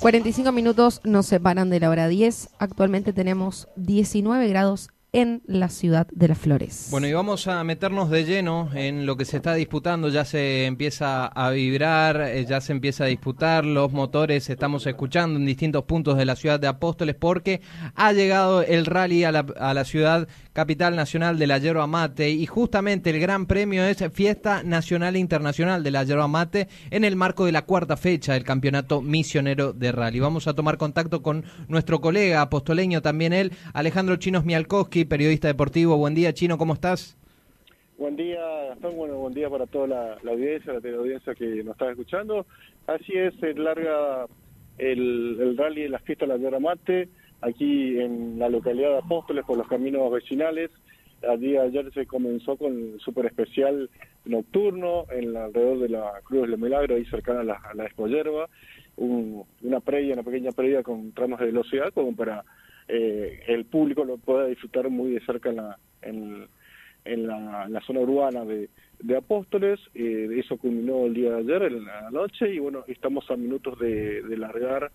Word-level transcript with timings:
45 0.00 0.52
minutos 0.52 1.00
nos 1.04 1.26
separan 1.26 1.70
de 1.70 1.80
la 1.80 1.90
hora 1.90 2.08
10. 2.08 2.50
Actualmente 2.58 3.12
tenemos 3.12 3.68
19 3.76 4.48
grados 4.48 4.88
en 5.12 5.42
la 5.46 5.68
ciudad 5.70 6.06
de 6.12 6.28
Las 6.28 6.38
Flores. 6.38 6.88
Bueno, 6.90 7.06
y 7.06 7.12
vamos 7.12 7.48
a 7.48 7.64
meternos 7.64 8.10
de 8.10 8.24
lleno 8.24 8.68
en 8.74 9.06
lo 9.06 9.16
que 9.16 9.24
se 9.24 9.38
está 9.38 9.54
disputando. 9.54 10.08
Ya 10.10 10.24
se 10.24 10.66
empieza 10.66 11.26
a 11.26 11.50
vibrar, 11.50 12.20
eh, 12.20 12.44
ya 12.46 12.60
se 12.60 12.72
empieza 12.72 13.04
a 13.04 13.06
disputar. 13.06 13.64
Los 13.64 13.92
motores 13.92 14.50
estamos 14.50 14.86
escuchando 14.86 15.38
en 15.38 15.46
distintos 15.46 15.84
puntos 15.84 16.18
de 16.18 16.26
la 16.26 16.36
ciudad 16.36 16.60
de 16.60 16.66
Apóstoles 16.66 17.14
porque 17.14 17.62
ha 17.94 18.12
llegado 18.12 18.62
el 18.62 18.84
rally 18.84 19.24
a 19.24 19.32
la, 19.32 19.84
ciudad 19.84 20.28
capital 20.52 20.96
nacional 20.96 21.38
de 21.38 21.46
la 21.46 21.58
yerba 21.58 21.86
mate 21.86 22.30
y 22.30 22.44
justamente 22.46 23.10
el 23.10 23.20
gran 23.20 23.46
premio 23.46 23.84
es 23.84 24.04
Fiesta 24.12 24.62
Nacional 24.62 25.16
e 25.16 25.20
Internacional 25.20 25.82
de 25.82 25.90
la 25.90 26.04
yerba 26.04 26.28
mate 26.28 26.68
en 26.90 27.04
el 27.04 27.16
marco 27.16 27.46
de 27.46 27.52
la 27.52 27.62
cuarta 27.62 27.96
fecha 27.96 28.34
del 28.34 28.44
campeonato 28.44 29.00
misionero 29.00 29.72
de 29.72 29.92
rally. 29.92 30.20
Vamos 30.20 30.46
a 30.48 30.54
tomar 30.54 30.76
contacto 30.76 31.22
con 31.22 31.44
nuestro 31.68 32.00
colega 32.00 32.42
apostoleño 32.42 33.00
también 33.00 33.32
él, 33.32 33.52
Alejandro 33.72 34.16
Chinos 34.16 34.44
Mialkowski, 34.44 34.97
periodista 35.04 35.48
deportivo. 35.48 35.96
Buen 35.96 36.14
día, 36.14 36.32
Chino, 36.32 36.58
¿cómo 36.58 36.74
estás? 36.74 37.16
Buen 37.98 38.16
día, 38.16 38.40
Gastón. 38.68 38.96
Bueno, 38.96 39.16
buen 39.16 39.34
día 39.34 39.50
para 39.50 39.66
toda 39.66 39.86
la, 39.86 40.30
audiencia, 40.30 40.72
la 40.72 40.80
teleaudiencia 40.80 41.34
que 41.34 41.64
nos 41.64 41.72
está 41.72 41.90
escuchando. 41.90 42.46
Así 42.86 43.12
es, 43.14 43.34
larga 43.58 44.26
el, 44.78 45.56
rally 45.56 45.82
de 45.82 45.88
la 45.88 45.98
fiesta 45.98 46.24
de 46.24 46.32
la 46.32 46.38
yerba 46.38 46.60
mate 46.60 47.08
aquí 47.40 47.98
en 47.98 48.38
la 48.38 48.48
localidad 48.48 48.90
de 48.90 48.98
Apóstoles 48.98 49.44
por 49.44 49.58
los 49.58 49.66
caminos 49.66 50.10
vecinales. 50.12 50.70
Al 51.28 51.40
día 51.40 51.62
de 51.62 51.68
ayer 51.68 51.92
se 51.92 52.06
comenzó 52.06 52.56
con 52.56 52.72
el 52.72 53.00
super 53.00 53.26
especial 53.26 53.90
nocturno 54.24 55.06
en 55.10 55.36
alrededor 55.36 55.80
de 55.80 55.88
la 55.88 56.12
Cruz 56.22 56.48
del 56.48 56.58
Milagro, 56.58 56.94
ahí 56.94 57.04
cercana 57.06 57.40
a 57.40 57.44
la, 57.44 57.54
a 57.54 57.74
la 57.74 57.88
una 58.96 59.80
previa, 59.80 60.14
una 60.14 60.22
pequeña 60.22 60.52
previa 60.52 60.82
con 60.82 61.12
tramos 61.12 61.38
de 61.40 61.46
velocidad 61.46 61.92
como 61.92 62.14
para 62.14 62.44
eh, 62.88 63.40
el 63.46 63.66
público 63.66 64.04
lo 64.04 64.18
pueda 64.18 64.46
disfrutar 64.46 64.88
muy 64.90 65.12
de 65.12 65.20
cerca 65.20 65.50
en 65.50 65.56
la, 65.56 65.78
en, 66.02 66.48
en 67.04 67.26
la, 67.26 67.80
zona 67.86 68.00
urbana 68.00 68.44
de, 68.44 68.70
de 69.00 69.16
Apóstoles. 69.16 69.80
Eh, 69.94 70.28
eso 70.36 70.56
culminó 70.56 71.06
el 71.06 71.14
día 71.14 71.32
de 71.32 71.38
ayer, 71.38 71.62
en 71.72 71.84
la 71.84 72.10
noche, 72.10 72.52
y 72.52 72.58
bueno, 72.58 72.84
estamos 72.88 73.30
a 73.30 73.36
minutos 73.36 73.78
de, 73.78 74.22
de 74.22 74.36
largar 74.36 74.90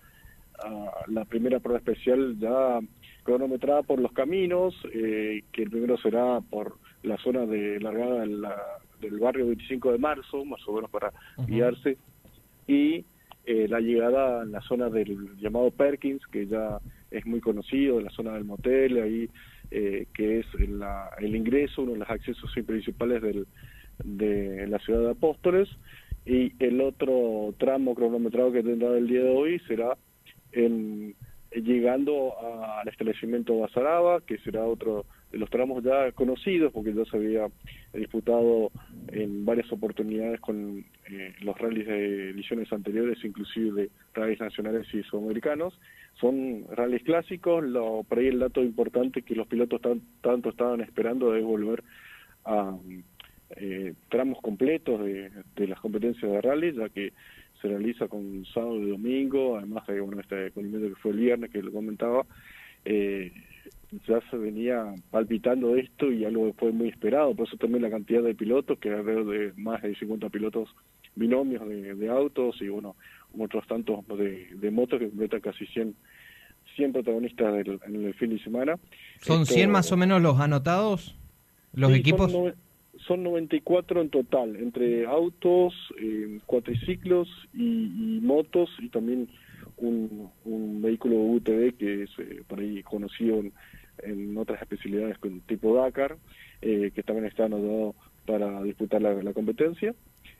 la 1.08 1.24
primera 1.24 1.58
prueba 1.58 1.78
especial 1.78 2.38
ya 2.38 2.78
cronometrada 3.24 3.82
por 3.82 4.00
los 4.00 4.12
caminos, 4.12 4.74
eh, 4.92 5.42
que 5.52 5.62
el 5.62 5.70
primero 5.70 5.96
será 5.98 6.40
por 6.40 6.76
la 7.02 7.16
zona 7.18 7.46
de 7.46 7.80
largada 7.80 8.24
del 8.24 9.18
barrio 9.18 9.46
25 9.46 9.92
de 9.92 9.98
marzo, 9.98 10.44
más 10.44 10.60
o 10.68 10.72
menos 10.72 10.90
para 10.90 11.12
guiarse, 11.46 11.98
y 12.66 13.04
eh, 13.46 13.66
la 13.68 13.80
llegada 13.80 14.42
en 14.42 14.52
la 14.52 14.60
zona 14.62 14.88
del 14.88 15.36
llamado 15.38 15.70
Perkins, 15.70 16.26
que 16.28 16.46
ya 16.46 16.78
es 17.10 17.26
muy 17.26 17.40
conocido, 17.40 18.00
la 18.00 18.10
zona 18.10 18.34
del 18.34 18.44
motel, 18.44 19.00
ahí 19.00 19.30
eh, 19.70 20.06
que 20.14 20.40
es 20.40 20.46
el 20.58 21.36
ingreso, 21.36 21.82
uno 21.82 21.92
de 21.92 21.98
los 21.98 22.10
accesos 22.10 22.50
principales 22.66 23.22
del, 23.22 23.46
de 24.04 24.66
la 24.66 24.78
ciudad 24.78 25.00
de 25.00 25.10
Apóstoles, 25.10 25.68
y 26.26 26.52
el 26.58 26.80
otro 26.80 27.54
tramo 27.58 27.94
cronometrado 27.94 28.52
que 28.52 28.62
tendrá 28.62 28.96
el 28.96 29.06
día 29.06 29.22
de 29.22 29.30
hoy 29.30 29.60
será 29.66 29.96
en, 30.52 31.14
llegando 31.52 32.34
al 32.40 32.88
establecimiento 32.88 33.58
Basaraba, 33.58 34.20
que 34.22 34.38
será 34.38 34.64
otro 34.64 35.04
los 35.36 35.50
tramos 35.50 35.82
ya 35.82 36.12
conocidos, 36.12 36.72
porque 36.72 36.92
ya 36.92 37.04
se 37.04 37.16
había 37.16 37.48
disputado 37.92 38.70
en 39.08 39.44
varias 39.44 39.70
oportunidades 39.72 40.40
con 40.40 40.84
eh, 41.10 41.34
los 41.40 41.58
rallies 41.58 41.86
de 41.86 42.30
ediciones 42.30 42.72
anteriores, 42.72 43.24
inclusive 43.24 43.82
de 43.82 43.90
rallies 44.14 44.40
nacionales 44.40 44.86
y 44.92 45.02
sudamericanos. 45.02 45.78
Son 46.20 46.64
rallies 46.70 47.02
clásicos, 47.02 47.64
lo, 47.64 48.04
por 48.04 48.18
ahí 48.18 48.28
el 48.28 48.38
dato 48.38 48.62
importante 48.62 49.22
que 49.22 49.34
los 49.34 49.46
pilotos 49.46 49.80
tanto 50.20 50.50
estaban 50.50 50.80
esperando 50.80 51.34
es 51.34 51.44
volver 51.44 51.82
a 52.44 52.76
eh, 53.56 53.94
tramos 54.08 54.40
completos 54.40 55.04
de, 55.04 55.30
de 55.56 55.68
las 55.68 55.80
competencias 55.80 56.30
de 56.30 56.40
rally, 56.40 56.72
ya 56.72 56.88
que 56.88 57.12
se 57.60 57.68
realiza 57.68 58.08
con 58.08 58.44
sábado 58.46 58.78
y 58.78 58.90
domingo, 58.90 59.56
además 59.56 59.86
de 59.86 60.00
bueno, 60.00 60.20
este 60.20 60.50
que 60.52 60.94
fue 61.00 61.12
el 61.12 61.18
viernes 61.18 61.50
que 61.50 61.62
lo 61.62 61.72
comentaba, 61.72 62.26
eh, 62.84 63.32
ya 64.06 64.20
se 64.30 64.36
venía 64.36 64.94
palpitando 65.10 65.76
esto 65.76 66.10
y 66.10 66.24
algo 66.24 66.52
fue 66.54 66.72
muy 66.72 66.88
esperado, 66.88 67.34
por 67.34 67.46
eso 67.46 67.56
también 67.56 67.82
la 67.82 67.90
cantidad 67.90 68.22
de 68.22 68.34
pilotos, 68.34 68.78
que 68.78 68.90
alrededor 68.90 69.26
de 69.26 69.52
más 69.56 69.82
de 69.82 69.94
50 69.94 70.28
pilotos 70.30 70.68
binomios 71.14 71.66
de, 71.68 72.08
autos 72.08 72.60
y 72.60 72.68
bueno, 72.68 72.96
otros 73.38 73.66
tantos 73.66 74.06
de, 74.08 74.48
de 74.54 74.70
motos 74.70 74.98
que 74.98 75.08
completan 75.08 75.40
casi 75.40 75.66
100, 75.66 75.94
100 76.76 76.92
protagonistas 76.92 77.54
del, 77.54 77.80
en 77.86 78.06
el 78.06 78.14
fin 78.14 78.30
de 78.30 78.38
semana. 78.42 78.76
¿Son 79.20 79.46
100 79.46 79.70
más 79.70 79.92
o 79.92 79.96
menos 79.96 80.20
los 80.22 80.40
anotados? 80.40 81.16
¿Los 81.72 81.92
equipos? 81.92 82.32
son 83.06 83.22
94 83.22 84.00
en 84.00 84.10
total, 84.10 84.56
entre 84.56 85.06
autos, 85.06 85.74
eh, 86.00 86.38
cuatriciclos 86.46 87.28
y, 87.52 88.20
motos 88.22 88.70
y 88.78 88.88
también 88.88 89.28
un, 89.76 90.30
vehículo 90.80 91.16
UTV 91.16 91.76
que 91.76 92.04
es 92.04 92.10
eh, 92.18 92.42
por 92.46 92.60
ahí 92.60 92.82
conocido 92.82 93.40
en, 93.40 93.52
otras 94.36 94.62
especialidades 94.62 95.18
con 95.18 95.40
tipo 95.40 95.76
Dakar, 95.76 96.16
eh, 96.62 96.90
que 96.94 97.02
también 97.02 97.26
está 97.26 97.44
anotado 97.44 97.94
para 98.26 98.62
disputar 98.62 99.02
la, 99.02 99.32
competencia. 99.32 99.94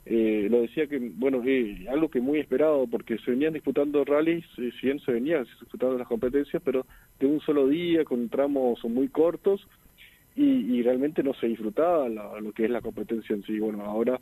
Eh, 0.07 0.49
lo 0.51 0.63
decía 0.63 0.87
que, 0.87 0.99
bueno, 0.99 1.43
algo 1.91 2.09
que 2.09 2.21
muy 2.21 2.39
esperado, 2.39 2.87
porque 2.87 3.19
se 3.19 3.31
venían 3.31 3.53
disputando 3.53 4.05
rallies, 4.05 4.45
si 4.57 4.71
bien 4.83 5.01
se 5.01 5.13
venían 5.13 5.45
disputando 5.45 5.99
las 5.99 6.09
competencias, 6.09 6.63
pero 6.65 6.87
de 7.19 7.27
un 7.27 7.41
solo 7.41 7.69
día, 7.69 8.05
con 8.05 8.29
tramos 8.29 8.83
muy 8.85 9.09
cortos, 9.09 9.67
y, 10.37 10.83
realmente 10.83 11.23
no 11.23 11.33
se 11.35 11.47
disfrutaba 11.47 12.09
lo 12.09 12.53
que 12.53 12.65
es 12.65 12.71
la 12.71 12.81
competencia 12.81 13.35
en 13.35 13.45
sí. 13.45 13.59
Bueno, 13.61 13.85
ahora 13.85 14.21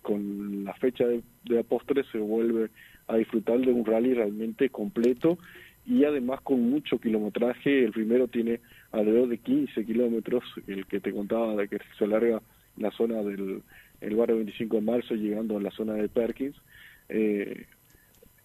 con 0.00 0.64
la 0.64 0.74
fecha 0.74 1.06
de, 1.06 1.22
de 1.44 1.60
Apóstoles 1.60 2.06
se 2.10 2.18
vuelve 2.18 2.70
a 3.06 3.16
disfrutar 3.16 3.60
de 3.60 3.72
un 3.72 3.84
rally 3.84 4.14
realmente 4.14 4.70
completo 4.70 5.38
y 5.86 6.04
además 6.04 6.40
con 6.42 6.70
mucho 6.70 6.98
kilometraje. 6.98 7.84
El 7.84 7.92
primero 7.92 8.28
tiene 8.28 8.60
alrededor 8.92 9.28
de 9.28 9.38
15 9.38 9.84
kilómetros, 9.84 10.44
el 10.66 10.86
que 10.86 11.00
te 11.00 11.12
contaba 11.12 11.54
de 11.56 11.68
que 11.68 11.78
se 11.98 12.04
alarga 12.04 12.42
la 12.76 12.90
zona 12.92 13.22
del 13.22 13.62
el 14.00 14.16
barrio 14.16 14.36
25 14.36 14.76
de 14.76 14.82
marzo 14.82 15.14
llegando 15.14 15.56
a 15.56 15.60
la 15.60 15.70
zona 15.70 15.94
de 15.94 16.08
Perkins. 16.08 16.56
Eh, 17.08 17.66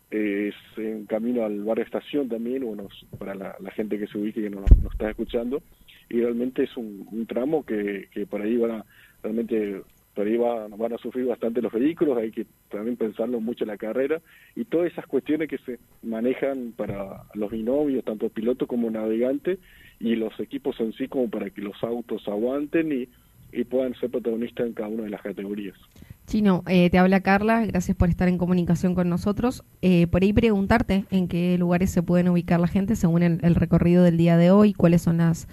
es 0.09 0.55
en 0.77 1.05
camino 1.05 1.43
al 1.43 1.63
barrio 1.63 1.83
Estación 1.83 2.29
también, 2.29 2.63
bueno, 2.63 2.87
para 3.17 3.35
la, 3.35 3.71
gente 3.71 3.99
que 3.99 4.07
se 4.07 4.17
ubique 4.17 4.39
y 4.39 4.43
que 4.43 4.49
nos, 4.49 4.71
está 4.91 5.09
escuchando, 5.09 5.61
y 6.09 6.21
realmente 6.21 6.63
es 6.63 6.77
un, 6.77 7.25
tramo 7.27 7.65
que, 7.65 8.07
que 8.13 8.25
por 8.25 8.41
ahí 8.41 8.55
van 8.55 8.71
a, 8.71 8.85
realmente 9.21 9.81
por 10.17 10.25
ahí 10.25 10.35
van 10.35 10.93
a 10.93 10.97
sufrir 10.97 11.27
bastante 11.27 11.61
los 11.61 11.71
vehículos, 11.71 12.17
hay 12.17 12.31
que 12.31 12.47
también 12.71 12.97
pensarlo 12.97 13.39
mucho 13.39 13.65
en 13.65 13.67
la 13.67 13.77
carrera, 13.77 14.19
y 14.55 14.65
todas 14.65 14.91
esas 14.91 15.05
cuestiones 15.05 15.47
que 15.47 15.59
se 15.59 15.77
manejan 16.01 16.73
para 16.75 17.25
los 17.35 17.51
binomios, 17.51 18.03
tanto 18.03 18.27
piloto 18.29 18.65
como 18.65 18.89
navegante, 18.89 19.59
y 19.99 20.15
los 20.15 20.37
equipos 20.39 20.79
en 20.79 20.93
sí 20.93 21.07
como 21.07 21.29
para 21.29 21.51
que 21.51 21.61
los 21.61 21.83
autos 21.83 22.27
aguanten 22.27 22.91
y, 22.91 23.07
y 23.51 23.63
puedan 23.65 23.93
ser 23.93 24.09
protagonistas 24.09 24.65
en 24.65 24.73
cada 24.73 24.89
una 24.89 25.03
de 25.03 25.11
las 25.11 25.21
categorías. 25.21 25.77
Chino, 26.25 26.63
eh, 26.67 26.89
te 26.89 26.97
habla 26.97 27.21
Carla, 27.21 27.63
gracias 27.67 27.95
por 27.95 28.09
estar 28.09 28.27
en 28.27 28.39
comunicación 28.39 28.95
con 28.95 29.09
nosotros. 29.09 29.63
Eh, 29.83 30.07
por 30.07 30.23
ahí 30.23 30.33
preguntarte 30.33 31.05
en 31.11 31.27
qué 31.27 31.59
lugares 31.59 31.91
se 31.91 32.01
pueden 32.01 32.27
ubicar 32.29 32.59
la 32.59 32.67
gente 32.67 32.95
según 32.95 33.21
el, 33.21 33.53
recorrido 33.53 34.03
del 34.03 34.17
día 34.17 34.35
de 34.35 34.49
hoy, 34.49 34.73
cuáles 34.73 35.03
son 35.03 35.17
las 35.17 35.47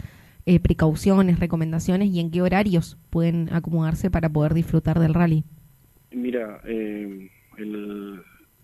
eh, 0.46 0.60
precauciones, 0.60 1.40
recomendaciones 1.40 2.08
y 2.10 2.20
en 2.20 2.30
qué 2.30 2.42
horarios 2.42 2.98
pueden 3.10 3.52
acomodarse 3.52 4.10
para 4.10 4.28
poder 4.28 4.54
disfrutar 4.54 4.98
del 4.98 5.14
rally. 5.14 5.44
Mira, 6.10 6.60
el, 6.64 7.30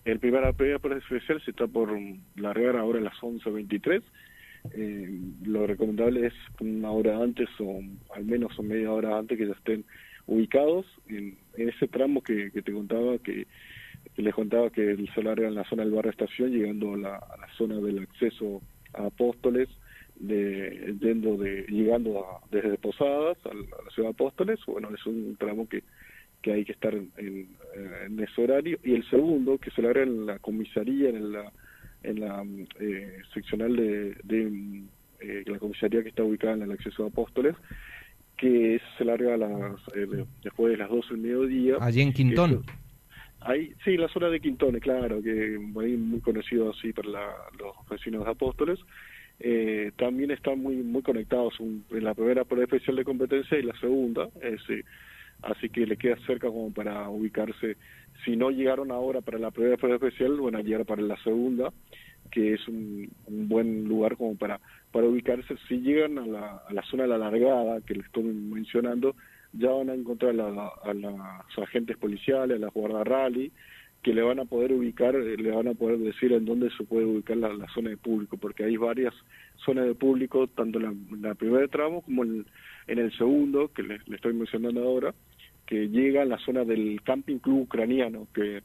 el 0.04 0.18
primer 0.18 0.54
por 0.80 0.92
especial 0.92 1.42
se 1.44 1.50
está 1.50 1.66
por 1.66 1.90
largar 2.36 2.76
ahora 2.76 2.98
a 2.98 3.02
las 3.02 3.14
11.23. 3.14 4.02
lo 5.46 5.66
recomendable 5.66 6.26
es 6.26 6.34
una 6.60 6.90
hora 6.90 7.22
antes 7.22 7.48
o 7.58 7.80
al 8.14 8.24
menos 8.24 8.58
media 8.60 8.92
hora 8.92 9.18
antes 9.18 9.38
que 9.38 9.46
ya 9.46 9.52
estén 9.52 9.84
ubicados 10.30 10.86
en, 11.08 11.36
ese 11.56 11.88
tramo 11.88 12.22
que, 12.22 12.50
te 12.50 12.72
contaba, 12.72 13.18
que, 13.18 13.46
les 14.16 14.34
contaba 14.34 14.70
que 14.70 14.92
el 14.92 15.12
solar 15.12 15.38
era 15.40 15.48
en 15.48 15.56
la 15.56 15.64
zona 15.64 15.82
del 15.82 15.92
barrio 15.92 16.12
estación, 16.12 16.50
llegando 16.52 16.94
a 16.94 16.96
la, 16.96 17.20
zona 17.58 17.76
del 17.76 17.98
acceso 17.98 18.62
a 18.94 19.06
Apóstoles, 19.06 19.68
de, 20.20 20.94
yendo 21.00 21.36
de, 21.36 21.64
llegando 21.68 22.24
desde 22.50 22.76
Posadas 22.78 23.38
a 23.44 23.54
la, 23.54 23.90
ciudad 23.92 24.10
de 24.10 24.14
Apóstoles, 24.14 24.60
bueno, 24.66 24.90
es 24.94 25.04
un 25.06 25.36
tramo 25.36 25.68
que, 25.68 25.82
que 26.42 26.52
hay 26.52 26.64
que 26.64 26.72
estar 26.72 26.94
en, 26.94 27.10
en, 27.16 28.20
ese 28.20 28.42
horario, 28.42 28.78
y 28.84 28.94
el 28.94 29.08
segundo, 29.08 29.58
que 29.58 29.70
se 29.70 29.82
larga 29.82 30.02
en 30.02 30.26
la 30.26 30.38
comisaría, 30.38 31.08
en 31.08 31.32
la, 31.32 31.52
en 32.02 32.20
la 32.20 32.44
eh, 32.78 33.18
seccional 33.34 33.74
de, 33.74 34.14
de 34.22 34.82
eh, 35.20 35.44
la 35.46 35.58
comisaría 35.58 36.02
que 36.02 36.10
está 36.10 36.22
ubicada 36.22 36.54
en 36.54 36.62
el 36.62 36.72
acceso 36.72 37.04
a 37.04 37.08
Apóstoles, 37.08 37.56
que 38.36 38.80
se 38.96 39.04
larga 39.04 39.34
a 39.34 39.36
las, 39.38 39.80
eh, 39.94 40.24
después 40.42 40.72
de 40.72 40.78
las 40.78 40.90
12 40.90 41.08
del 41.14 41.22
mediodía. 41.22 41.76
Allí 41.80 42.02
en 42.02 42.12
Quintón. 42.12 42.64
Ahí, 43.42 43.72
sí, 43.84 43.96
la 43.96 44.08
zona 44.08 44.28
de 44.28 44.38
Quintón, 44.40 44.78
claro, 44.80 45.22
que 45.22 45.58
muy, 45.58 45.96
muy 45.96 46.20
conocido 46.20 46.70
así 46.70 46.92
para 46.92 47.08
los 47.58 47.74
vecinos 47.88 48.24
de 48.24 48.30
Apóstoles. 48.30 48.78
Eh, 49.40 49.92
también 49.96 50.30
están 50.30 50.58
muy 50.60 50.76
muy 50.76 51.02
conectados 51.02 51.54
en 51.60 52.04
la 52.04 52.14
primera 52.14 52.44
prueba 52.44 52.64
especial 52.64 52.96
de 52.96 53.04
competencia 53.04 53.58
y 53.58 53.62
la 53.62 53.78
segunda, 53.80 54.28
así 55.42 55.70
que 55.70 55.86
le 55.86 55.96
queda 55.96 56.16
cerca 56.26 56.48
como 56.48 56.72
para 56.72 57.08
ubicarse. 57.08 57.76
Si 58.24 58.36
no 58.36 58.50
llegaron 58.50 58.90
ahora 58.90 59.22
para 59.22 59.38
la 59.38 59.50
primera 59.50 59.78
prueba 59.78 59.96
especial, 59.96 60.38
van 60.40 60.56
a 60.56 60.62
llegar 60.62 60.84
para 60.84 61.00
la 61.00 61.16
segunda, 61.22 61.72
que 62.30 62.52
es 62.52 62.68
un, 62.68 63.10
buen 63.26 63.88
lugar 63.88 64.16
como 64.18 64.36
para, 64.36 64.60
para 64.92 65.06
ubicarse. 65.06 65.56
Si 65.68 65.80
llegan 65.80 66.18
a 66.18 66.26
la, 66.26 66.62
a 66.68 66.72
la 66.74 66.82
zona 66.82 67.04
de 67.04 67.08
la 67.08 67.18
largada, 67.18 67.80
que 67.80 67.94
les 67.94 68.04
estoy 68.04 68.24
mencionando, 68.24 69.16
ya 69.52 69.70
van 69.70 69.90
a 69.90 69.94
encontrar 69.94 70.38
a, 70.40 70.94
los 70.94 71.58
agentes 71.58 71.96
policiales, 71.96 72.56
a 72.56 72.60
la 72.60 72.68
guarda 72.68 73.04
rally, 73.04 73.50
que 74.02 74.14
le 74.14 74.22
van 74.22 74.40
a 74.40 74.44
poder 74.44 74.72
ubicar, 74.72 75.14
eh, 75.14 75.36
le 75.36 75.50
van 75.50 75.68
a 75.68 75.74
poder 75.74 75.98
decir 75.98 76.32
en 76.32 76.44
dónde 76.44 76.70
se 76.76 76.84
puede 76.84 77.04
ubicar 77.04 77.36
la, 77.36 77.66
zona 77.74 77.90
de 77.90 77.96
público, 77.96 78.36
porque 78.38 78.64
hay 78.64 78.76
varias 78.76 79.14
zonas 79.64 79.86
de 79.86 79.94
público, 79.94 80.46
tanto 80.46 80.80
en 80.80 81.06
la, 81.20 81.34
primera 81.34 81.68
tramo 81.68 82.02
como 82.02 82.24
en, 82.24 82.46
el 82.86 83.12
segundo, 83.16 83.70
que 83.72 83.82
le, 83.82 84.00
estoy 84.14 84.32
mencionando 84.32 84.82
ahora, 84.82 85.14
que 85.66 85.88
llega 85.88 86.22
a 86.22 86.26
la 86.26 86.38
zona 86.38 86.64
del 86.64 87.00
Camping 87.04 87.38
Club 87.38 87.62
Ucraniano, 87.62 88.26
que, 88.34 88.62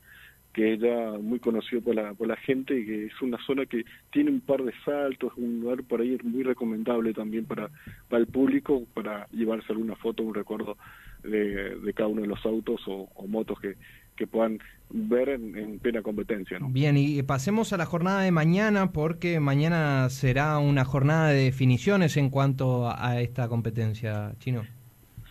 que 0.54 0.74
es 0.74 0.80
ya 0.80 1.12
muy 1.20 1.40
conocido 1.40 1.82
por 1.82 1.96
la, 1.96 2.14
por 2.14 2.28
la 2.28 2.38
gente 2.38 2.80
y 2.80 2.86
que 2.86 3.06
es 3.08 3.22
una 3.22 3.38
zona 3.46 3.66
que 3.66 3.84
tiene 4.12 4.32
un 4.32 4.40
par 4.40 4.64
de 4.64 4.74
saltos, 4.86 5.34
un 5.36 5.60
lugar 5.60 5.84
por 5.84 6.00
ahí 6.00 6.18
muy 6.24 6.44
recomendable 6.44 7.14
también 7.14 7.46
para, 7.46 7.70
para 8.08 8.22
el 8.22 8.28
público, 8.28 8.88
para 8.94 9.28
llevarse 9.32 9.74
alguna 9.74 9.98
foto, 9.98 10.24
un 10.24 10.34
recuerdo 10.34 10.78
de, 11.24 11.76
de 11.78 11.94
cada 11.94 12.08
uno 12.08 12.22
de 12.22 12.28
los 12.28 12.44
autos 12.46 12.82
o 12.88 13.28
motos 13.28 13.60
que, 13.60 13.76
que 14.16 14.28
puedan 14.28 14.60
ver 14.90 15.30
en, 15.30 15.80
plena 15.80 16.02
competencia. 16.02 16.60
¿no? 16.60 16.70
Bien, 16.70 16.98
y 16.98 17.22
pasemos 17.24 17.74
a 17.74 17.78
la 17.78 17.86
jornada 17.86 18.22
de 18.22 18.32
mañana, 18.32 18.92
porque 18.92 19.40
mañana 19.40 20.10
será 20.10 20.58
una 20.60 20.86
jornada 20.86 21.30
de 21.30 21.46
definiciones 21.46 22.18
en 22.18 22.30
cuanto 22.30 22.90
a 22.90 23.20
esta 23.22 23.48
competencia, 23.48 24.34
Chino. 24.40 24.64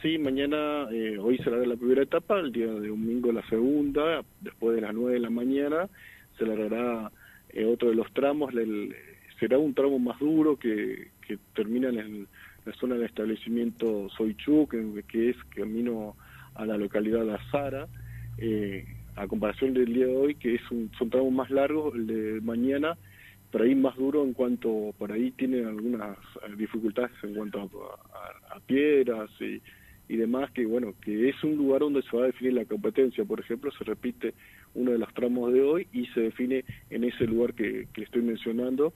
Sí, 0.03 0.19
mañana, 0.19 0.87
eh, 0.93 1.17
hoy 1.19 1.39
será 1.39 1.57
la 1.57 1.77
primera 1.77 2.03
etapa, 2.03 2.39
el 2.39 2.53
día 2.53 2.67
de 2.67 2.89
domingo 2.89 3.33
la 3.33 3.47
segunda, 3.49 4.23
después 4.43 4.77
de 4.77 4.83
las 4.83 4.93
nueve 4.93 5.15
de 5.15 5.21
la 5.21 5.31
mañana 5.31 5.89
se 6.37 6.45
largará 6.45 7.11
eh, 7.51 7.65
otro 7.65 7.89
de 7.89 7.95
los 7.95 8.13
tramos, 8.13 8.53
será 9.41 9.57
un 9.57 9.73
tramo 9.73 9.99
más 9.99 10.19
duro 10.19 10.59
que, 10.59 11.09
que 11.27 11.39
termina 11.55 11.89
en 11.89 12.27
la 12.67 12.73
zona 12.75 12.97
del 12.97 13.05
establecimiento 13.05 14.09
Soichú, 14.11 14.69
que, 14.69 15.05
que 15.09 15.31
es 15.31 15.37
camino 15.57 16.17
a 16.55 16.67
la 16.67 16.77
localidad 16.77 17.25
de 17.25 17.35
Azara, 17.35 17.89
eh, 18.39 18.85
a 19.17 19.27
comparación 19.27 19.75
del 19.75 19.93
día 19.93 20.07
de 20.07 20.17
hoy, 20.17 20.35
que 20.35 20.55
es 20.55 20.71
un, 20.71 20.91
son 20.99 21.11
tramos 21.11 21.33
más 21.33 21.51
largos, 21.51 21.95
el 21.95 22.07
de 22.07 22.41
mañana, 22.41 22.97
por 23.51 23.63
ahí 23.63 23.75
más 23.75 23.97
duro 23.97 24.25
en 24.25 24.33
cuanto, 24.33 24.95
por 24.99 25.13
ahí 25.13 25.31
tiene 25.33 25.65
algunas 25.65 26.19
eh, 26.19 26.55
dificultades 26.57 27.13
en 27.23 27.35
cuanto 27.35 27.61
a, 27.63 28.61
piedras 28.67 29.31
y, 29.41 29.61
y, 30.09 30.17
demás, 30.17 30.51
que 30.53 30.65
bueno, 30.65 30.95
que 31.01 31.29
es 31.29 31.45
un 31.45 31.57
lugar 31.57 31.81
donde 31.81 32.03
se 32.03 32.17
va 32.17 32.25
a 32.25 32.27
definir 32.27 32.55
la 32.55 32.65
competencia, 32.65 33.25
por 33.25 33.41
ejemplo, 33.41 33.71
se 33.73 33.85
repite 33.85 34.35
uno 34.75 34.93
de 34.93 34.99
los 34.99 35.13
tramos 35.15 35.53
de 35.53 35.61
hoy 35.61 35.87
y 35.93 36.07
se 36.07 36.21
define 36.21 36.65
en 36.91 37.05
ese 37.05 37.27
lugar 37.27 37.55
que, 37.55 37.89
que 37.93 38.03
estoy 38.03 38.23
mencionando, 38.23 38.93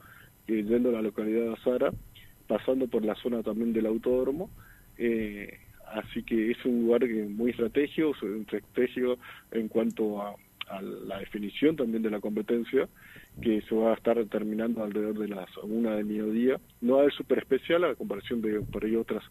que 0.47 0.63
yendo 0.63 0.89
a 0.89 0.93
la 0.93 1.01
localidad 1.01 1.43
de 1.43 1.53
Azara, 1.53 1.91
pasando 2.47 2.87
por 2.87 3.05
la 3.05 3.15
zona 3.15 3.43
también 3.43 3.73
del 3.73 3.85
autódromo, 3.85 4.49
eh, 4.97 5.59
así 5.93 6.23
que 6.23 6.51
es 6.51 6.65
un 6.65 6.81
lugar 6.81 7.07
muy 7.07 7.51
estratégico, 7.51 8.15
estratégico 8.51 9.17
en 9.51 9.67
cuanto 9.67 10.21
a, 10.21 10.35
la 11.07 11.17
definición 11.17 11.75
también 11.75 12.03
de 12.03 12.11
la 12.11 12.19
competencia, 12.19 12.87
que 13.41 13.59
se 13.61 13.73
va 13.73 13.89
a 13.89 13.95
estar 13.95 14.23
terminando 14.25 14.83
alrededor 14.83 15.17
de 15.17 15.27
las 15.27 15.49
una 15.63 15.95
del 15.95 16.05
mediodía. 16.05 16.59
No 16.81 16.97
va 16.97 17.01
a 17.01 17.05
ser 17.05 17.13
súper 17.13 17.39
especial 17.39 17.83
a 17.85 17.95
comparación 17.95 18.39
de 18.41 18.61
por 18.61 18.85
ahí 18.85 18.95
otras 18.95 19.23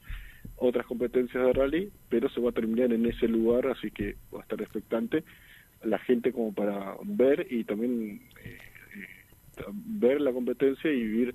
otras 0.56 0.84
competencias 0.86 1.44
de 1.44 1.52
rally, 1.52 1.92
pero 2.08 2.28
se 2.28 2.40
va 2.40 2.50
a 2.50 2.52
terminar 2.52 2.92
en 2.92 3.06
ese 3.06 3.28
lugar, 3.28 3.68
así 3.68 3.92
que 3.92 4.16
va 4.34 4.40
a 4.40 4.42
estar 4.42 4.60
expectante 4.60 5.22
la 5.84 5.98
gente 5.98 6.32
como 6.32 6.52
para 6.52 6.96
ver 7.04 7.46
y 7.50 7.64
también 7.64 8.20
eh, 8.44 8.58
eh, 8.96 9.64
ver 9.68 10.20
la 10.20 10.32
competencia 10.32 10.90
y 10.90 10.96
vivir 10.96 11.34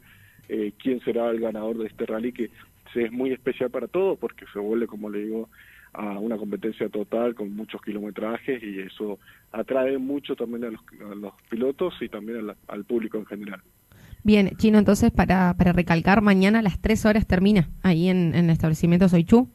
eh, 0.49 0.73
quién 0.77 0.99
será 1.01 1.29
el 1.29 1.39
ganador 1.39 1.77
de 1.77 1.87
este 1.87 2.05
rally 2.05 2.33
que 2.33 2.49
es 2.95 3.11
muy 3.11 3.31
especial 3.31 3.69
para 3.69 3.87
todos 3.87 4.17
porque 4.19 4.45
se 4.51 4.59
vuelve, 4.59 4.87
como 4.87 5.09
le 5.09 5.23
digo, 5.23 5.49
a 5.93 6.17
una 6.17 6.37
competencia 6.37 6.89
total 6.89 7.35
con 7.35 7.55
muchos 7.55 7.81
kilometrajes 7.81 8.61
y 8.63 8.79
eso 8.79 9.19
atrae 9.51 9.97
mucho 9.97 10.35
también 10.35 10.65
a 10.65 10.69
los, 11.15 11.33
pilotos 11.49 11.93
y 12.01 12.09
también 12.09 12.51
al 12.67 12.85
público 12.85 13.17
en 13.17 13.25
general. 13.25 13.61
Bien, 14.23 14.51
Chino, 14.57 14.77
entonces 14.77 15.11
para, 15.11 15.53
para 15.57 15.73
recalcar, 15.73 16.21
mañana 16.21 16.59
a 16.59 16.61
las 16.61 16.79
3 16.79 17.05
horas 17.05 17.27
termina 17.27 17.69
ahí 17.81 18.07
en, 18.07 18.33
en 18.33 18.45
el 18.45 18.51
establecimiento 18.51 19.09
Soichú. 19.09 19.49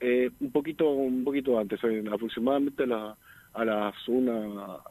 Eh, 0.00 0.30
un 0.40 0.50
poquito 0.50 0.90
un 0.90 1.24
poquito 1.24 1.58
antes, 1.58 1.80
aproximadamente 2.12 2.86
la 2.86 3.16
a 3.54 3.64
las 3.64 3.94
una 4.08 4.34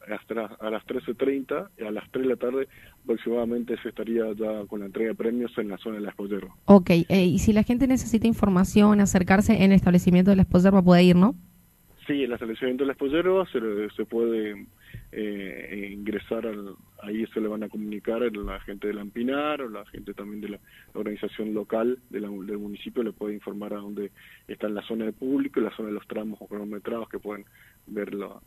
a 0.06 0.70
las 0.70 0.86
13.30 0.86 1.68
y 1.78 1.84
a 1.84 1.90
las 1.90 2.10
3 2.10 2.24
de 2.24 2.30
la 2.30 2.36
tarde 2.36 2.68
aproximadamente 3.02 3.76
se 3.82 3.90
estaría 3.90 4.24
ya 4.32 4.64
con 4.66 4.80
la 4.80 4.86
entrega 4.86 5.10
de 5.10 5.14
premios 5.14 5.56
en 5.58 5.68
la 5.68 5.78
zona 5.78 5.96
de 5.96 6.02
la 6.02 6.10
Esposerva. 6.10 6.54
Ok, 6.64 6.90
eh, 6.90 7.24
y 7.24 7.38
si 7.38 7.52
la 7.52 7.62
gente 7.62 7.86
necesita 7.86 8.26
información, 8.26 9.00
acercarse 9.00 9.52
en 9.52 9.70
el 9.70 9.72
establecimiento 9.72 10.30
de 10.30 10.36
la 10.36 10.42
Esposerva, 10.42 10.82
puede 10.82 11.04
ir, 11.04 11.16
¿no? 11.16 11.34
Sí, 12.06 12.14
en 12.14 12.24
el 12.24 12.32
establecimiento 12.32 12.84
de 12.84 12.86
la 12.86 12.92
Esposerva 12.92 13.46
se, 13.46 13.60
se 13.94 14.04
puede 14.06 14.66
eh, 15.12 15.90
ingresar, 15.92 16.46
al, 16.46 16.74
ahí 17.02 17.26
se 17.26 17.40
le 17.40 17.48
van 17.48 17.62
a 17.62 17.68
comunicar 17.68 18.22
a 18.22 18.30
la 18.30 18.60
gente 18.60 18.88
de 18.88 18.94
Lampinar 18.94 19.62
o 19.62 19.68
la 19.68 19.84
gente 19.86 20.14
también 20.14 20.40
de 20.40 20.48
la 20.50 20.60
organización 20.94 21.54
local 21.54 21.98
de 22.10 22.20
del 22.20 22.58
municipio, 22.58 23.02
le 23.02 23.12
puede 23.12 23.34
informar 23.34 23.74
a 23.74 23.78
dónde 23.78 24.10
está 24.48 24.66
en 24.66 24.74
la 24.74 24.82
zona 24.82 25.04
de 25.04 25.12
público, 25.12 25.60
la 25.60 25.74
zona 25.76 25.88
de 25.88 25.94
los 25.94 26.06
tramos 26.06 26.38
o 26.40 26.46
cronometrados 26.46 27.08
que 27.08 27.18
pueden 27.18 27.44
verlo 27.86 28.42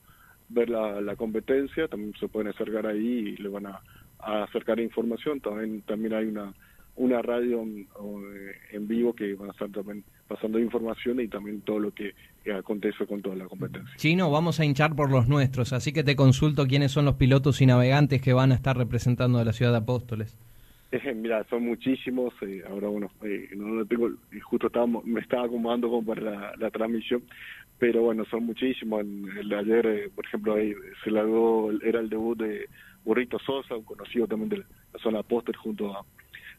ver 0.50 0.70
la, 0.70 1.16
competencia, 1.16 1.88
también 1.88 2.14
se 2.20 2.28
pueden 2.28 2.50
acercar 2.50 2.88
ahí 2.88 3.36
y 3.36 3.38
le 3.38 3.50
van 3.50 3.68
a, 3.68 3.82
acercar 4.20 4.80
información. 4.80 5.40
También, 5.40 5.82
también 5.82 6.14
hay 6.14 6.26
una, 6.26 6.54
una 6.96 7.22
radio 7.22 7.62
en, 7.62 8.88
vivo 8.88 9.14
que 9.14 9.36
van 9.36 9.50
a 9.50 9.52
estar 9.52 9.70
también 9.70 10.04
pasando 10.28 10.60
información 10.60 11.20
y 11.20 11.28
también 11.28 11.62
todo 11.62 11.80
lo 11.80 11.92
que 11.94 12.14
acontece 12.52 13.06
con 13.06 13.22
toda 13.22 13.36
la 13.36 13.46
competencia. 13.46 13.96
Chino, 13.98 14.32
vamos 14.32 14.60
a 14.60 14.66
hinchar 14.66 14.96
por 14.96 15.12
los 15.12 15.28
nuestros, 15.28 15.74
así 15.74 15.92
que 15.92 16.04
te 16.04 16.16
consulto 16.16 16.68
quiénes 16.68 16.92
son 16.92 17.06
los 17.06 17.16
pilotos 17.16 17.62
y 17.62 17.66
navegantes 17.66 18.22
que 18.22 18.34
van 18.34 18.52
a 18.52 18.56
estar 18.56 18.78
representando 18.78 19.40
a 19.40 19.46
la 19.46 19.54
ciudad 19.54 19.72
de 19.72 19.78
Apóstoles. 19.78 20.38
Eh, 20.92 21.14
mira, 21.16 21.44
son 21.50 21.64
muchísimos. 21.64 22.34
Eh, 22.42 22.64
ahora, 22.68 22.88
bueno, 22.88 23.12
eh, 23.24 23.50
no 23.56 23.68
lo 23.70 23.86
tengo, 23.86 24.10
justo 24.44 24.68
estábamos, 24.68 25.06
me 25.06 25.22
estaba 25.22 25.46
acomodando 25.46 25.90
como 25.90 26.14
para 26.14 26.56
la, 26.56 26.72
transmisión, 26.72 27.24
pero 27.80 28.04
bueno, 28.04 28.26
son 28.26 28.46
muchísimos. 28.46 29.02
El, 29.02 29.50
de 29.50 29.56
ayer, 29.56 30.12
por 30.16 30.26
ejemplo, 30.26 30.56
ahí 30.56 30.74
se 31.04 31.12
largó, 31.12 31.72
era 31.84 32.00
el 32.00 32.10
debut 32.10 32.38
de 32.38 32.68
Burrito 33.04 33.40
Sosa, 33.40 33.76
un 33.76 33.84
conocido 33.84 34.28
también 34.28 34.50
de 34.50 34.58
la 34.58 35.00
zona 35.02 35.24
Póster, 35.24 35.56
junto 35.56 35.94
a, 35.96 36.06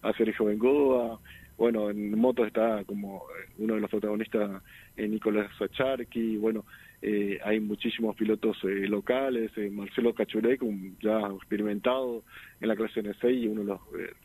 a 0.03 0.13
Sergio 0.15 0.47
Bengoa. 0.47 1.19
Bueno, 1.59 1.91
en 1.91 2.17
motos 2.17 2.47
está 2.47 2.85
como 2.85 3.25
uno 3.59 3.75
de 3.75 3.81
los 3.81 3.91
protagonistas, 3.91 4.63
Nicolás 4.97 5.51
Sacharki. 5.59 6.37
Bueno, 6.37 6.65
eh, 7.03 7.39
hay 7.45 7.59
muchísimos 7.59 8.15
pilotos 8.15 8.57
eh, 8.63 8.87
locales, 8.89 9.51
eh, 9.57 9.69
Marcelo 9.69 10.15
Cachurek, 10.15 10.61
ya 11.01 11.19
experimentado 11.37 12.23
en 12.61 12.69
la 12.69 12.77
clase 12.77 13.03
N6 13.03 13.43
y 13.43 13.49
uno 13.49 13.61
de 13.61 13.67
los 13.67 13.81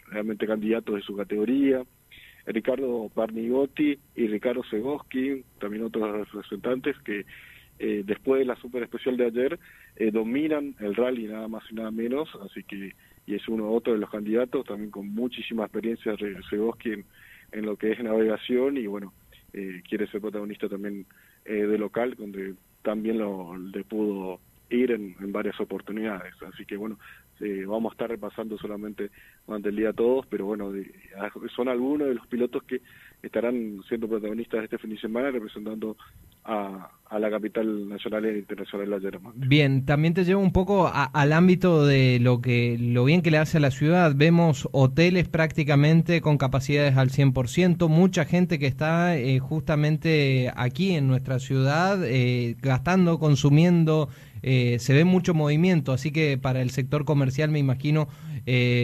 realmente 0.07 0.45
candidatos 0.45 0.95
de 0.95 1.01
su 1.01 1.15
categoría, 1.15 1.83
Ricardo 2.45 3.09
Parnigotti 3.13 3.97
y 4.15 4.27
Ricardo 4.27 4.63
Segoski, 4.65 5.43
también 5.59 5.85
otros 5.85 6.27
representantes 6.31 6.95
que 6.99 7.25
después 7.79 8.39
de 8.39 8.45
la 8.45 8.55
super 8.57 8.83
especial 8.83 9.17
de 9.17 9.25
ayer 9.25 9.59
dominan 10.11 10.75
el 10.79 10.95
rally 10.95 11.27
nada 11.27 11.47
más 11.47 11.63
y 11.71 11.75
nada 11.75 11.91
menos, 11.91 12.29
así 12.43 12.63
que 12.63 12.93
y 13.25 13.35
es 13.35 13.47
uno 13.47 13.71
otro 13.71 13.93
de 13.93 13.99
los 13.99 14.09
candidatos, 14.09 14.65
también 14.65 14.91
con 14.91 15.13
muchísima 15.13 15.63
experiencia 15.63 16.15
Segoski 16.49 16.91
en, 16.91 17.05
en 17.51 17.65
lo 17.65 17.77
que 17.77 17.91
es 17.91 18.03
navegación 18.03 18.77
y 18.77 18.87
bueno, 18.87 19.13
quiere 19.87 20.07
ser 20.07 20.21
protagonista 20.21 20.67
también 20.67 21.05
de 21.45 21.77
local, 21.77 22.15
donde 22.17 22.55
también 22.81 23.19
lo, 23.19 23.57
le 23.57 23.83
pudo 23.83 24.39
ir 24.69 24.91
en, 24.91 25.15
varias 25.31 25.59
oportunidades. 25.59 26.33
Así 26.43 26.65
que 26.65 26.77
bueno, 26.77 26.99
vamos 27.65 27.91
a 27.91 27.93
estar 27.93 28.09
repasando 28.09 28.57
solamente 28.57 29.11
durante 29.45 29.69
el 29.69 29.75
día 29.75 29.93
todos, 29.93 30.25
pero 30.27 30.45
bueno, 30.45 30.71
son 31.55 31.67
algunos 31.67 32.07
de 32.07 32.15
los 32.15 32.27
pilotos 32.27 32.63
que 32.63 32.81
estarán 33.21 33.81
siendo 33.87 34.07
protagonistas 34.07 34.63
este 34.63 34.77
fin 34.77 34.91
de 34.91 34.99
semana 34.99 35.31
representando 35.31 35.95
a, 36.45 36.89
la 37.19 37.29
capital 37.29 37.87
nacional 37.87 38.25
e 38.25 38.39
internacional 38.39 38.89
la 38.89 38.97
Yerma. 38.97 39.31
Bien, 39.35 39.85
también 39.85 40.15
te 40.15 40.25
llevo 40.25 40.41
un 40.41 40.51
poco 40.51 40.91
al 40.91 41.31
ámbito 41.31 41.85
de 41.85 42.17
lo 42.19 42.41
que 42.41 42.75
lo 42.79 43.05
bien 43.05 43.21
que 43.21 43.29
le 43.29 43.37
hace 43.37 43.57
a 43.57 43.61
la 43.61 43.69
ciudad. 43.69 44.13
Vemos 44.15 44.67
hoteles 44.71 45.27
prácticamente 45.29 46.21
con 46.21 46.37
capacidades 46.37 46.97
al 46.97 47.09
100%, 47.09 47.87
mucha 47.87 48.25
gente 48.25 48.57
que 48.57 48.65
está 48.65 49.15
eh, 49.15 49.37
justamente 49.37 50.51
aquí 50.55 50.95
en 50.95 51.07
nuestra 51.07 51.37
ciudad 51.37 52.03
eh, 52.03 52.55
gastando, 52.61 53.19
consumiendo, 53.19 54.09
eh, 54.43 54.77
se 54.79 54.93
ve 54.93 55.05
mucho 55.05 55.33
movimiento, 55.33 55.91
así 55.91 56.11
que 56.11 56.37
para 56.37 56.61
el 56.61 56.69
sector 56.69 57.05
comercial 57.05 57.49
me 57.49 57.59
imagino 57.59 58.07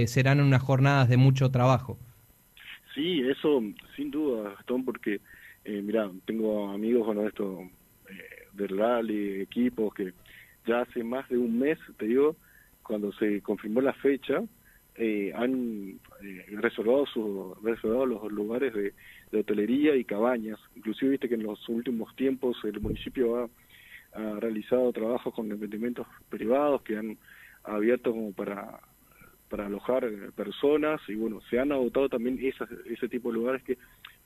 serán 0.08 0.39
unas 0.39 0.62
jornadas 0.62 1.10
de 1.10 1.18
mucho 1.18 1.51
trabajo. 1.51 1.98
Sí, 2.96 3.22
eso 3.22 3.62
sin 3.96 4.10
duda, 4.10 4.51
Gastón, 4.56 4.86
porque 4.86 5.20
eh, 5.66 5.82
mira, 5.82 6.10
tengo 6.25 6.70
amigos 6.70 7.06
con 7.06 7.25
esto 7.25 7.70
eh, 8.10 8.48
del 8.54 8.78
rally, 8.78 9.42
equipos 9.42 9.94
que 9.94 10.13
ya 10.66 10.82
hace 10.82 11.04
más 11.04 11.28
de 11.30 11.38
un 11.38 11.60
mes, 11.60 11.78
te 11.98 12.08
digo, 12.08 12.36
cuando 12.82 13.12
se 13.13 13.42
confirmó 13.42 13.82
la 13.82 13.94
fecha, 13.94 14.42
eh, 14.96 15.32
han 15.36 16.00
eh, 16.24 16.46
reservado, 16.58 17.06
su, 17.06 17.56
reservado 17.63 18.06
los 18.06 18.32
lugares 18.32 18.74
de, 18.74 18.94
hotelería 19.32 19.96
y 19.96 20.04
cabañas. 20.04 20.60
Inclusive 20.75 21.12
viste 21.12 21.30
que 21.30 21.36
en 21.36 21.44
los 21.44 21.70
últimos 21.70 22.16
tiempos 22.16 22.58
el 22.63 22.82
municipio 22.82 23.38
ha, 23.38 23.50
ha 24.13 24.39
realizado 24.39 24.92
trabajos 24.92 25.34
con 25.34 25.51
emprendimientos 25.51 26.08
privados 26.30 26.82
que 26.82 26.98
han 26.98 27.18
abierto 27.63 28.12
como 28.12 28.34
para 28.34 28.80
para 29.50 29.66
alojar 29.66 30.08
personas 30.36 31.01
y 31.08 31.16
bueno, 31.16 31.42
se 31.50 31.60
han 31.60 31.72
agotado 31.72 32.08
también 32.08 32.38
esas, 32.42 32.70
ese 32.86 33.10
tipo 33.10 33.30
de 33.30 33.36
lugares 33.36 33.63
que 33.63 33.78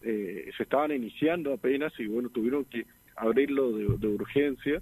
eh, 0.02 0.52
se 0.56 0.64
estaban 0.64 0.92
iniciando 0.92 1.54
apenas 1.54 1.94
y 1.98 2.08
bueno, 2.08 2.30
tuvieron 2.30 2.66
que 2.66 2.86
abrirlo 3.16 3.72
de, 3.72 4.08
urgencia 4.08 4.82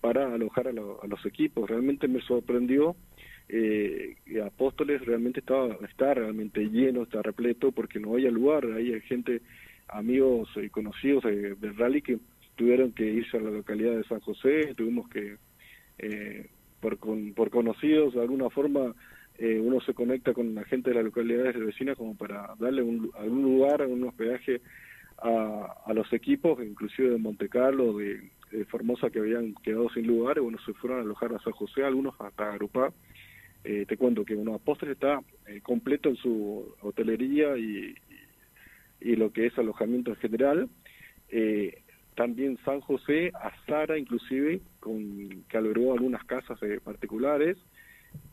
para 0.00 0.32
alojar 0.32 0.68
a, 0.68 0.72
los 0.72 1.26
equipos. 1.26 1.68
Realmente 1.68 2.06
me 2.06 2.20
sorprendió 2.20 2.96
eh, 3.48 4.16
Apóstoles 4.44 5.04
realmente 5.06 5.40
estaba 5.40 5.78
está 5.88 6.12
realmente 6.12 6.60
lleno, 6.68 7.04
está 7.04 7.22
repleto 7.22 7.72
porque 7.72 7.98
no 7.98 8.12
había 8.12 8.30
lugar, 8.30 8.66
hay 8.66 9.00
gente, 9.00 9.40
amigos 9.88 10.50
y 10.56 10.68
conocidos 10.68 11.24
del 11.24 11.76
rally 11.76 12.02
que 12.02 12.18
tuvieron 12.58 12.92
que 12.92 13.06
irse 13.06 13.38
a 13.38 13.40
la 13.40 13.50
localidad 13.50 13.96
de 13.96 14.04
San 14.04 14.20
José, 14.20 14.74
tuvimos 14.76 15.08
que 15.08 15.36
eh, 15.98 16.50
por, 16.80 16.98
por 17.34 17.50
conocidos 17.50 18.14
de 18.14 18.20
alguna 18.20 18.50
forma 18.50 18.94
eh, 19.38 19.60
uno 19.60 19.80
se 19.80 19.94
conecta 19.94 20.34
con 20.34 20.54
la 20.54 20.64
gente 20.64 20.90
de 20.90 20.96
las 20.96 21.04
localidades 21.04 21.56
vecinas 21.56 21.96
como 21.96 22.16
para 22.16 22.54
darle 22.58 22.82
un, 22.82 23.10
algún 23.16 23.42
lugar, 23.42 23.86
un 23.86 24.02
hospedaje 24.02 24.60
a, 25.22 25.92
los 25.94 26.12
equipos, 26.12 26.58
inclusive 26.64 27.10
de 27.10 27.18
Monte 27.18 27.48
Carlo, 27.48 27.96
de, 27.96 28.30
Formosa, 28.68 29.10
que 29.10 29.18
habían 29.18 29.54
quedado 29.62 29.90
sin 29.90 30.06
lugar, 30.06 30.38
y 30.38 30.40
bueno, 30.40 30.58
se 30.64 30.72
fueron 30.74 31.00
a 31.00 31.02
alojar 31.02 31.34
a 31.34 31.38
San 31.40 31.52
José, 31.52 31.84
algunos 31.84 32.14
hasta 32.18 32.50
Agrupá. 32.50 32.92
Eh, 33.62 33.84
te 33.86 33.96
cuento 33.96 34.24
que 34.24 34.34
bueno, 34.34 34.54
Apóstoles 34.54 34.94
está 34.94 35.20
eh, 35.46 35.60
completo 35.60 36.08
en 36.08 36.16
su 36.16 36.74
hotelería 36.80 37.58
y, 37.58 37.94
y, 39.00 39.16
lo 39.16 39.32
que 39.32 39.46
es 39.46 39.58
alojamiento 39.58 40.12
en 40.12 40.16
general. 40.16 40.68
Eh, 41.28 41.82
también 42.18 42.58
San 42.64 42.80
José, 42.80 43.30
Azara 43.40 43.96
inclusive, 43.96 44.60
con, 44.80 45.44
que 45.48 45.56
albergó 45.56 45.92
algunas 45.92 46.24
casas 46.24 46.58
particulares, 46.82 47.56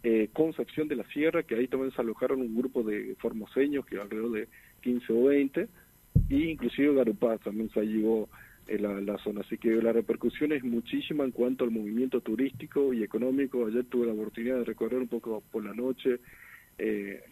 eh, 0.02 0.28
Concepción 0.34 0.88
de 0.88 0.96
la 0.96 1.04
Sierra, 1.10 1.44
que 1.44 1.54
ahí 1.54 1.68
también 1.68 1.92
se 1.92 2.02
alojaron 2.02 2.42
un 2.42 2.56
grupo 2.56 2.82
de 2.82 3.16
formoseños, 3.20 3.86
que 3.86 4.00
alrededor 4.00 4.32
de 4.32 4.48
15 4.82 5.14
o 5.14 5.26
20, 5.26 5.68
y 6.30 6.50
inclusive 6.50 6.96
Garupá 6.96 7.38
también 7.38 7.70
se 7.70 7.86
llegó 7.86 8.28
en 8.66 9.06
la, 9.06 9.18
zona. 9.20 9.42
Así 9.42 9.60
que 9.60 9.70
la 9.76 9.94
repercusión 9.94 10.52
es 10.52 10.64
muchísima 10.64 11.24
en 11.24 11.30
cuanto 11.30 11.64
al 11.64 11.70
movimiento 11.70 12.22
turístico 12.22 12.92
y 12.92 13.04
económico. 13.04 13.68
Ayer 13.68 13.86
tuve 13.86 14.08
la 14.08 14.14
oportunidad 14.14 14.58
de 14.58 14.64
recorrer 14.64 14.98
un 14.98 15.10
poco 15.10 15.44
por 15.52 15.64
la 15.64 15.76
noche 15.76 16.20
eh, 16.78 17.24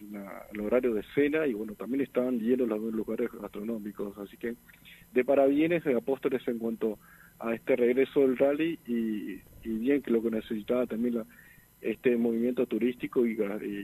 el 0.53 0.59
horario 0.61 0.93
de 0.93 1.03
cena 1.15 1.45
y 1.47 1.53
bueno, 1.53 1.75
también 1.75 2.01
estaban 2.01 2.39
llenos 2.39 2.67
los 2.67 2.93
lugares 2.93 3.29
gastronómicos. 3.31 4.17
Así 4.17 4.37
que 4.37 4.55
de 5.13 5.25
parabienes 5.25 5.83
de 5.83 5.95
Apóstoles 5.95 6.47
en 6.47 6.59
cuanto 6.59 6.99
a 7.39 7.53
este 7.53 7.75
regreso 7.75 8.21
del 8.21 8.37
rally 8.37 8.79
y, 8.87 9.41
bien 9.63 10.01
que 10.01 10.11
lo 10.11 10.21
que 10.21 10.31
necesitaba 10.31 10.85
también 10.87 11.15
la 11.15 11.25
este 11.81 12.15
movimiento 12.15 12.65
turístico 12.65 13.27
y, 13.27 13.37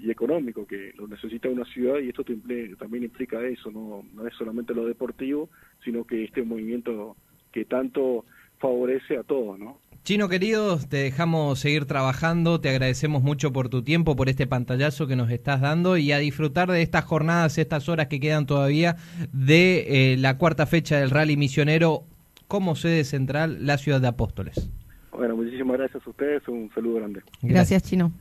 económico 0.10 0.66
que 0.66 0.94
lo 0.96 1.06
necesita 1.06 1.50
una 1.50 1.66
ciudad 1.66 2.00
y 2.00 2.08
esto 2.08 2.24
también 2.78 3.04
implica 3.04 3.46
eso, 3.46 3.70
no 3.72 4.26
es 4.26 4.34
solamente 4.36 4.74
lo 4.74 4.86
deportivo, 4.86 5.50
sino 5.84 6.06
que 6.06 6.24
este 6.24 6.44
movimiento 6.44 7.18
que 7.52 7.66
tanto 7.66 8.24
favorece 8.60 9.18
a 9.18 9.24
todos, 9.24 9.58
¿no? 9.58 9.78
Chino 10.04 10.30
querido, 10.30 10.80
te 10.80 10.98
dejamos 10.98 11.60
seguir 11.60 11.86
trabajando, 11.86 12.60
te 12.60 12.70
agradecemos 12.70 13.22
mucho 13.22 13.52
por 13.52 13.70
tu 13.70 13.84
tiempo, 13.84 14.16
por 14.16 14.30
este 14.30 14.48
pantallazo 14.48 15.08
que 15.08 15.16
nos 15.16 15.30
estás 15.30 15.62
dando 15.62 15.98
y 15.98 16.12
a 16.12 16.18
disfrutar 16.18 16.72
de 16.72 16.82
estas 16.82 17.06
jornadas, 17.06 17.58
estas 17.58 17.90
horas 17.90 18.08
que 18.08 18.20
quedan 18.20 18.46
todavía 18.46 18.96
de 19.34 20.14
eh, 20.14 20.18
la 20.18 20.38
cuarta 20.38 20.66
fecha 20.66 21.00
del 21.00 21.12
Rally 21.12 21.38
Misionero 21.38 22.06
como 22.48 22.76
sede 22.76 23.04
central, 23.04 23.66
la 23.66 23.78
ciudad 23.78 24.02
de 24.02 24.08
Apóstoles. 24.08 24.70
Bueno, 25.12 25.36
muchísimas 25.36 25.78
gracias 25.78 26.02
a 26.06 26.10
ustedes, 26.10 26.48
un 26.48 26.72
saludo 26.74 26.96
grande. 26.96 27.22
Gracias, 27.42 27.84
Chino. 27.84 28.12